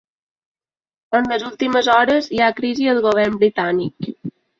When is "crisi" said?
2.61-2.89